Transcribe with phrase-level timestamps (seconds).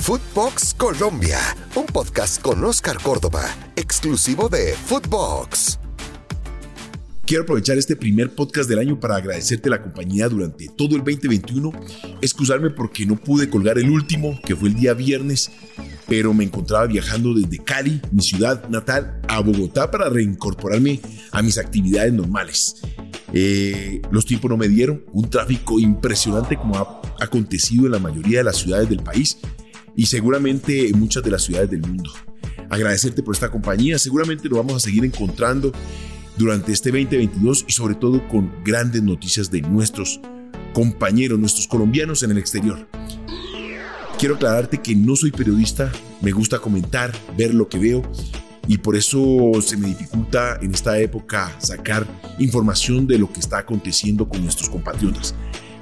[0.00, 1.38] Footbox Colombia,
[1.76, 3.44] un podcast con Oscar Córdoba,
[3.76, 5.78] exclusivo de Footbox.
[7.26, 11.70] Quiero aprovechar este primer podcast del año para agradecerte la compañía durante todo el 2021,
[12.22, 15.50] excusarme porque no pude colgar el último, que fue el día viernes,
[16.08, 20.98] pero me encontraba viajando desde Cali, mi ciudad natal, a Bogotá para reincorporarme
[21.30, 22.76] a mis actividades normales.
[23.34, 28.38] Eh, los tiempos no me dieron, un tráfico impresionante como ha acontecido en la mayoría
[28.38, 29.36] de las ciudades del país
[29.96, 32.10] y seguramente en muchas de las ciudades del mundo.
[32.68, 35.72] Agradecerte por esta compañía, seguramente lo vamos a seguir encontrando
[36.36, 40.20] durante este 2022 y sobre todo con grandes noticias de nuestros
[40.72, 42.86] compañeros, nuestros colombianos en el exterior.
[44.18, 48.02] Quiero aclararte que no soy periodista, me gusta comentar, ver lo que veo
[48.68, 52.06] y por eso se me dificulta en esta época sacar
[52.38, 55.34] información de lo que está aconteciendo con nuestros compatriotas.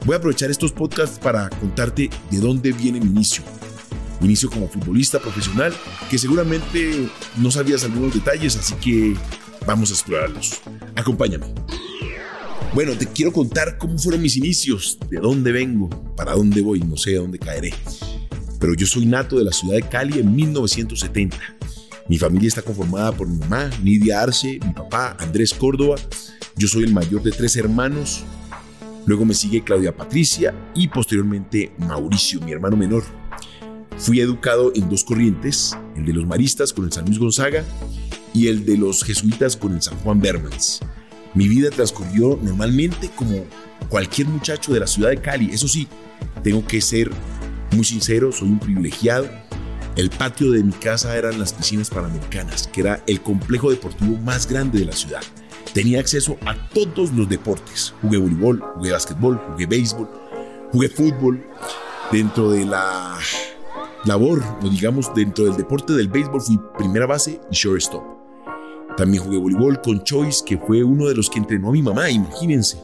[0.07, 3.43] Voy a aprovechar estos podcasts para contarte de dónde viene mi inicio.
[4.21, 5.73] Inicio como futbolista profesional,
[6.11, 9.15] que seguramente no sabías algunos detalles, así que
[9.67, 10.61] vamos a explorarlos.
[10.97, 11.47] Acompáñame.
[12.75, 16.97] Bueno, te quiero contar cómo fueron mis inicios, de dónde vengo, para dónde voy, no
[16.97, 17.73] sé a dónde caeré.
[18.61, 21.59] Pero yo soy nato de la ciudad de Cali en 1970
[22.09, 25.97] mi familia está conformada por mi mamá, Nidia Arce, mi papá, Andrés Córdoba.
[26.57, 28.25] Yo soy el mayor de tres hermanos.
[29.05, 33.05] Luego me sigue Claudia Patricia y posteriormente Mauricio, mi hermano menor.
[33.99, 37.65] Fui educado en dos corrientes, el de los maristas con el San Luis Gonzaga
[38.33, 40.81] y el de los jesuitas con el San Juan Bermans.
[41.35, 43.45] Mi vida transcurrió normalmente como
[43.89, 45.51] cualquier muchacho de la ciudad de Cali.
[45.53, 45.89] Eso sí,
[46.43, 47.11] tengo que ser
[47.73, 49.29] muy sincero, soy un privilegiado
[49.99, 54.49] el patio de mi casa eran las piscinas panamericanas, que era el complejo deportivo más
[54.49, 55.23] grande de la ciudad.
[55.75, 57.93] Tenía acceso a todos los deportes.
[58.01, 60.09] Jugué voleibol, jugué básquetbol, jugué béisbol,
[60.71, 61.45] jugué fútbol.
[62.13, 63.19] Dentro de la
[64.09, 68.03] labor, o digamos, dentro del deporte del béisbol fui primera base y shortstop.
[68.97, 72.11] También jugué voleibol con Choice, que fue uno de los que entrenó a mi mamá,
[72.11, 72.79] imagínense.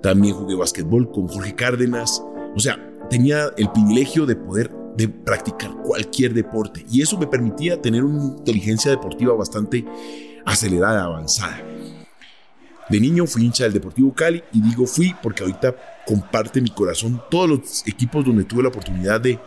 [0.00, 2.22] También jugué básquetbol con Jorge Cárdenas.
[2.54, 2.78] O sea,
[3.10, 8.36] tenía el privilegio de poder de practicar cualquier deporte y eso me permitía tener una
[8.36, 9.84] inteligencia deportiva bastante
[10.44, 11.62] acelerada, avanzada.
[12.88, 17.22] De niño fui hincha del Deportivo Cali y digo fui porque ahorita comparte mi corazón
[17.30, 19.38] todos los equipos donde tuve la oportunidad de,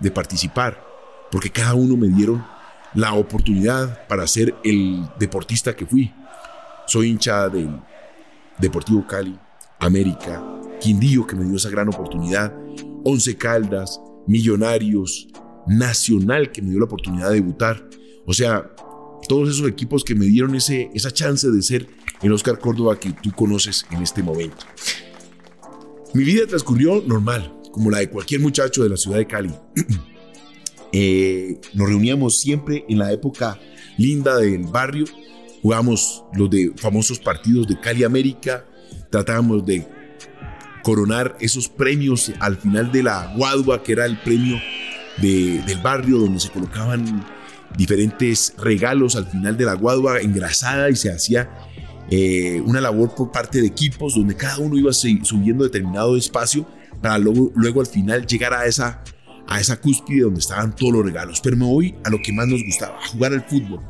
[0.00, 0.82] de participar,
[1.30, 2.44] porque cada uno me dieron
[2.94, 6.12] la oportunidad para ser el deportista que fui.
[6.86, 7.80] Soy hincha del
[8.58, 9.38] Deportivo Cali,
[9.78, 10.42] América,
[10.80, 12.54] Quindío que me dio esa gran oportunidad,
[13.04, 15.28] Once Caldas, Millonarios,
[15.66, 17.88] Nacional, que me dio la oportunidad de debutar.
[18.26, 18.70] O sea,
[19.28, 21.86] todos esos equipos que me dieron ese, esa chance de ser
[22.22, 24.66] el Oscar Córdoba que tú conoces en este momento.
[26.12, 29.54] Mi vida transcurrió normal, como la de cualquier muchacho de la ciudad de Cali.
[30.92, 33.60] Eh, nos reuníamos siempre en la época
[33.96, 35.04] linda del barrio,
[35.62, 38.66] jugábamos los de famosos partidos de Cali América,
[39.08, 39.86] tratábamos de
[40.82, 44.56] coronar esos premios al final de la guadua, que era el premio
[45.18, 47.24] del barrio donde se colocaban
[47.76, 51.50] diferentes regalos al final de la guadua engrasada y se hacía
[52.10, 56.66] eh, una labor por parte de equipos donde cada uno iba subiendo determinado espacio
[57.00, 59.02] para luego, al final llegar a esa,
[59.46, 61.40] a esa cúspide donde estaban todos los regalos.
[61.40, 63.80] Pero me voy a lo que más nos gustaba, a jugar al fútbol.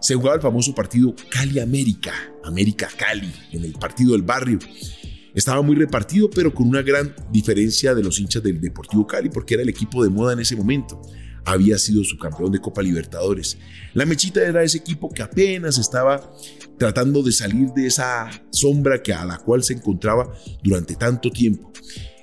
[0.00, 2.12] Se jugaba el famoso partido Cali América,
[2.44, 4.58] América Cali, en el partido del barrio.
[5.34, 9.54] Estaba muy repartido, pero con una gran diferencia de los hinchas del Deportivo Cali, porque
[9.54, 11.02] era el equipo de moda en ese momento.
[11.46, 13.56] Había sido su campeón de Copa Libertadores.
[13.94, 16.32] La Mechita era ese equipo que apenas estaba
[16.78, 20.30] tratando de salir de esa sombra que a la cual se encontraba
[20.62, 21.72] durante tanto tiempo.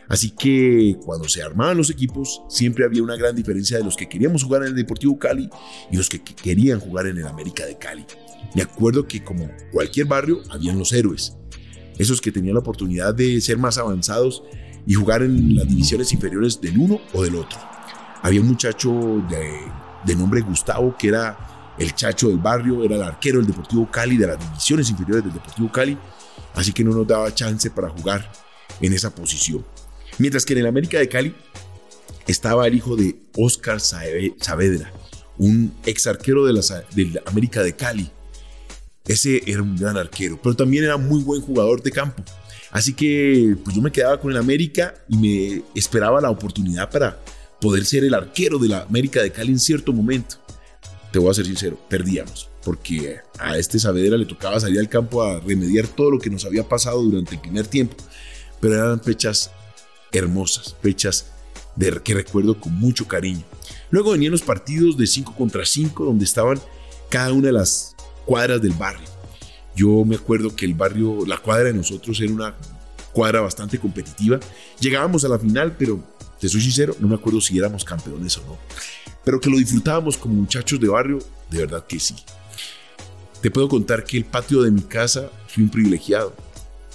[0.09, 4.07] Así que cuando se armaban los equipos, siempre había una gran diferencia de los que
[4.07, 5.49] queríamos jugar en el Deportivo Cali
[5.89, 8.05] y los que querían jugar en el América de Cali.
[8.53, 11.37] Me acuerdo que como cualquier barrio, habían los héroes
[11.97, 14.43] esos que tenían la oportunidad de ser más avanzados
[14.85, 17.72] y jugar en las divisiones inferiores del uno o del otro.
[18.23, 23.39] Había un muchacho de, nombre Gustavo que era el chacho del barrio, era el arquero
[23.39, 25.97] del Deportivo Cali, de las divisiones inferiores del Deportivo Cali,
[26.55, 28.31] así que no nos daba chance para jugar
[28.79, 29.65] en esa posición.
[30.19, 31.35] Mientras que en el América de Cali
[32.25, 34.93] estaba el hijo de Oscar Saavedra,
[35.37, 36.61] un ex arquero de la,
[36.95, 38.09] del América de Cali,
[39.05, 42.23] ese era un gran arquero, pero también era muy buen jugador de campo.
[42.71, 47.19] Así que pues yo me quedaba con el América y me esperaba la oportunidad para
[47.63, 50.35] poder ser el arquero de la América de Cali en cierto momento.
[51.13, 55.23] Te voy a ser sincero, perdíamos, porque a este Saavedra le tocaba salir al campo
[55.23, 57.95] a remediar todo lo que nos había pasado durante el primer tiempo.
[58.59, 59.49] Pero eran fechas
[60.11, 61.27] hermosas, fechas
[61.77, 63.43] de, que recuerdo con mucho cariño.
[63.91, 66.59] Luego venían los partidos de 5 contra 5, donde estaban
[67.09, 67.95] cada una de las
[68.25, 69.07] cuadras del barrio.
[69.73, 72.55] Yo me acuerdo que el barrio, la cuadra de nosotros era una
[73.13, 74.39] cuadra bastante competitiva.
[74.81, 76.03] Llegábamos a la final, pero
[76.49, 78.57] soy sincero, no me acuerdo si éramos campeones o no.
[79.23, 81.19] Pero que lo disfrutábamos como muchachos de barrio,
[81.49, 82.15] de verdad que sí.
[83.41, 86.33] Te puedo contar que el patio de mi casa fue un privilegiado.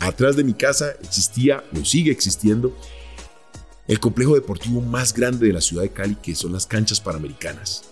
[0.01, 2.75] Atrás de mi casa existía, o sigue existiendo,
[3.87, 7.85] el complejo deportivo más grande de la ciudad de Cali, que son las canchas panamericanas.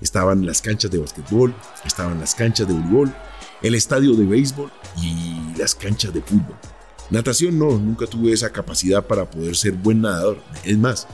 [0.00, 3.14] Estaban las canchas de básquetbol, estaban las canchas de voleibol,
[3.62, 4.70] el estadio de béisbol
[5.00, 6.56] y las canchas de fútbol.
[7.10, 10.38] Natación no, nunca tuve esa capacidad para poder ser buen nadador.
[10.64, 11.06] Es más,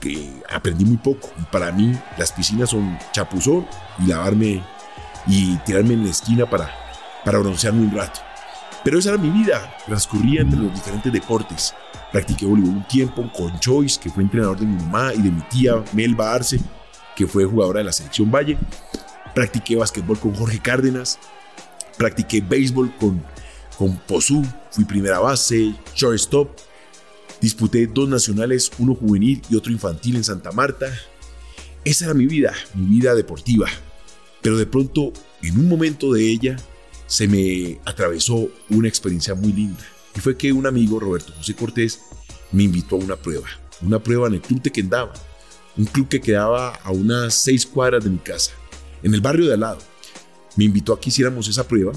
[0.00, 1.30] que aprendí muy poco.
[1.38, 3.66] Y para mí las piscinas son chapuzón
[3.98, 4.62] y lavarme
[5.26, 6.70] y tirarme en la esquina para,
[7.24, 8.20] para broncearme un rato.
[8.84, 11.74] Pero esa era mi vida, transcurría entre los diferentes deportes.
[12.12, 15.42] Practiqué voleibol un tiempo con Choice, que fue entrenador de mi mamá y de mi
[15.42, 16.58] tía Melba Arce,
[17.14, 18.58] que fue jugadora de la selección Valle.
[19.34, 21.18] Practiqué básquetbol con Jorge Cárdenas.
[21.98, 23.22] Practiqué béisbol con
[23.80, 26.50] con Pozú, fui primera base, shortstop.
[27.40, 30.92] Disputé dos nacionales, uno juvenil y otro infantil en Santa Marta.
[31.82, 33.68] Esa era mi vida, mi vida deportiva.
[34.42, 36.58] Pero de pronto, en un momento de ella,
[37.06, 39.82] se me atravesó una experiencia muy linda.
[40.14, 42.00] Y fue que un amigo, Roberto José Cortés,
[42.52, 43.48] me invitó a una prueba.
[43.80, 45.14] Una prueba en el Club Tequendama.
[45.78, 48.52] Un club que quedaba a unas seis cuadras de mi casa,
[49.02, 49.78] en el barrio de al lado.
[50.56, 51.92] Me invitó a que hiciéramos esa prueba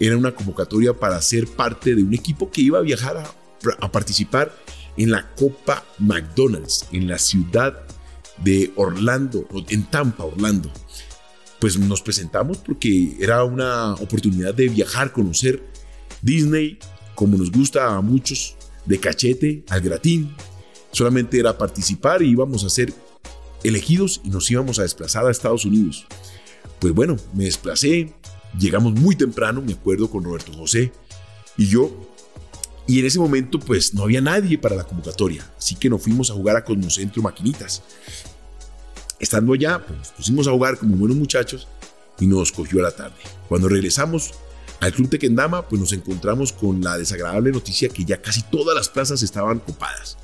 [0.00, 4.54] era una convocatoria para ser parte de un equipo que iba a viajar a, participar
[4.96, 7.84] en la Copa McDonald's en la ciudad
[8.38, 10.70] de Orlando, en Tampa, Orlando.
[11.60, 15.64] Pues nos presentamos porque era una oportunidad de viajar, conocer
[16.22, 16.78] Disney,
[17.16, 18.56] como nos gusta a muchos,
[18.86, 20.34] de cachete al gratín.
[20.92, 22.92] Solamente era participar y íbamos a ser
[23.64, 26.06] elegidos y nos íbamos a desplazar a Estados Unidos.
[26.78, 28.14] Pues bueno, me desplacé,
[28.56, 30.92] Llegamos muy temprano, me acuerdo, con Roberto José
[31.56, 31.90] y yo.
[32.86, 35.46] Y en ese momento, pues no había nadie para la convocatoria.
[35.58, 37.82] Así que nos fuimos a jugar a Cosmocentro Maquinitas.
[39.20, 41.68] Estando allá, pues nos pusimos a jugar como buenos muchachos
[42.18, 43.16] y nos cogió a la tarde.
[43.48, 44.32] Cuando regresamos
[44.80, 48.88] al Club Tequendama, pues nos encontramos con la desagradable noticia que ya casi todas las
[48.88, 50.16] plazas estaban ocupadas.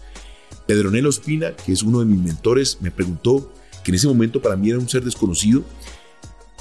[0.67, 4.56] Pedronel Ospina, que es uno de mis mentores, me preguntó, que en ese momento para
[4.56, 5.62] mí era un ser desconocido,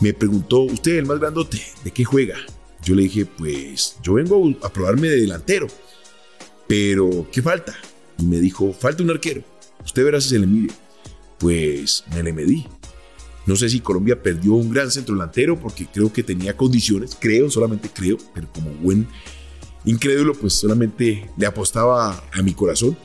[0.03, 2.35] me preguntó, usted el más grandote, ¿de qué juega?
[2.83, 5.67] Yo le dije, pues yo vengo a probarme de delantero,
[6.67, 7.73] pero ¿qué falta?
[8.19, 9.43] Y me dijo, falta un arquero,
[9.85, 10.73] usted verá si se le mide.
[11.39, 12.67] Pues me le medí.
[13.45, 17.49] No sé si Colombia perdió un gran centro delantero porque creo que tenía condiciones, creo,
[17.49, 19.07] solamente creo, pero como buen
[19.85, 22.97] incrédulo, pues solamente le apostaba a mi corazón.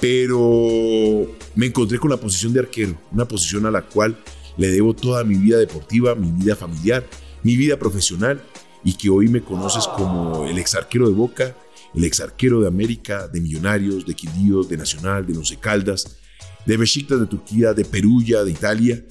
[0.00, 1.26] Pero
[1.56, 4.16] me encontré con la posición de arquero, una posición a la cual
[4.56, 7.04] le debo toda mi vida deportiva, mi vida familiar,
[7.42, 8.42] mi vida profesional
[8.84, 11.56] y que hoy me conoces como el ex arquero de Boca,
[11.94, 16.16] el ex arquero de América, de Millonarios, de Quindío, de Nacional, de Once Caldas,
[16.64, 19.04] de Besiktas de Turquía, de Perugia, de Italia,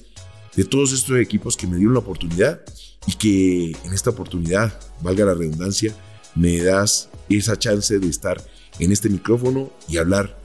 [0.54, 2.60] de todos estos equipos que me dieron la oportunidad
[3.06, 5.94] y que en esta oportunidad, valga la redundancia,
[6.34, 8.42] me das esa chance de estar
[8.78, 10.38] en este micrófono y hablar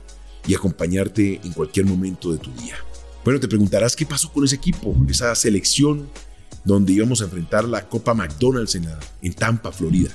[0.46, 2.76] y acompañarte en cualquier momento de tu día.
[3.24, 6.08] Bueno, te preguntarás qué pasó con ese equipo, esa selección
[6.64, 8.88] donde íbamos a enfrentar la Copa McDonald's en,
[9.22, 10.10] en Tampa, Florida.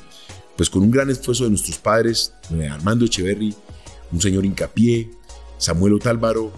[0.58, 3.56] Pues con un gran esfuerzo de nuestros padres, eh, Armando Echeverry,
[4.12, 5.10] un señor Incapié,
[5.58, 6.52] Samuel Otálvaro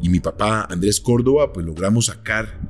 [0.00, 2.60] y mi papá Andrés Córdoba, pues logramos sacar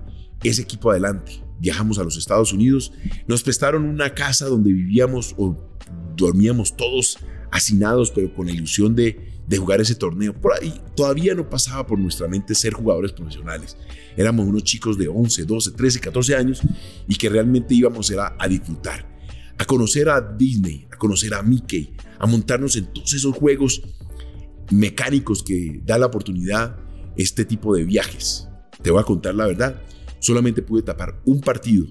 [0.42, 1.42] ese equipo adelante.
[1.58, 2.92] Viajamos a los Estados Unidos,
[3.26, 5.56] nos prestaron una casa donde vivíamos o
[6.16, 7.18] dormíamos todos
[7.50, 10.32] hacinados, pero con la ilusión de de jugar ese torneo.
[10.32, 13.76] Por ahí todavía no pasaba por nuestra mente ser jugadores profesionales.
[14.16, 16.62] Éramos unos chicos de 11, 12, 13, 14 años
[17.06, 19.06] y que realmente íbamos a, a disfrutar,
[19.58, 23.82] a conocer a Disney, a conocer a Mickey, a montarnos en todos esos juegos
[24.70, 26.78] mecánicos que da la oportunidad
[27.18, 28.48] este tipo de viajes.
[28.80, 29.82] Te voy a contar la verdad,
[30.18, 31.88] solamente pude tapar un partido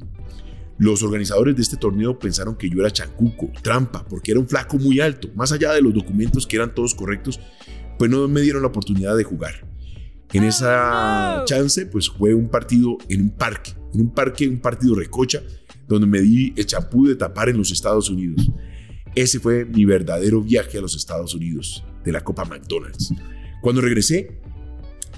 [0.78, 4.78] los organizadores de este torneo pensaron que yo era chancuco, trampa, porque era un flaco
[4.78, 5.30] muy alto.
[5.36, 7.40] Más allá de los documentos que eran todos correctos,
[8.00, 9.68] pues no me dieron la oportunidad de jugar.
[10.34, 14.96] En esa chance, pues jugué un partido en un parque, en un parque, un partido
[14.96, 15.44] recocha,
[15.88, 18.50] donde me di el champú de tapar en los Estados Unidos.
[19.14, 23.14] Ese fue mi verdadero viaje a los Estados Unidos, de la Copa McDonald's.
[23.62, 24.40] Cuando regresé,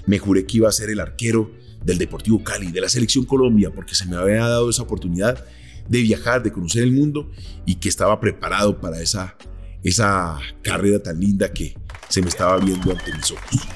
[0.06, 1.52] me juré que iba a ser el arquero
[1.84, 5.44] del Deportivo Cali, de la Selección Colombia, porque se me había dado esa oportunidad
[5.88, 7.30] de viajar, de conocer el mundo
[7.66, 9.36] y que estaba preparado para esa,
[9.82, 11.76] esa carrera tan linda que
[12.08, 13.68] se me estaba viendo ante mis ojos.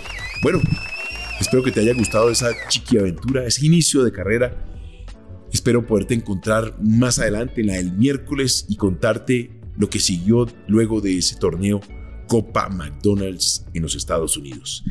[0.43, 0.61] Bueno,
[1.41, 4.57] Espero que te haya gustado esa chiqui aventura, ese inicio de carrera.
[5.53, 11.01] Espero poderte encontrar más adelante en la del miércoles y contarte lo que siguió luego
[11.01, 11.81] de ese torneo
[12.27, 14.85] Copa McDonald's en los Estados Unidos.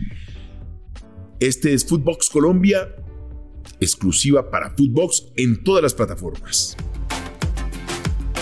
[1.40, 2.96] Este es Footbox Colombia,
[3.80, 6.76] exclusiva para Footbox en todas las plataformas.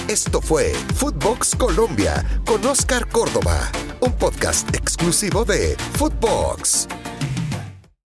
[0.08, 6.88] Esto fue Footbox Colombia con Oscar Córdoba, un podcast exclusivo de Footbox.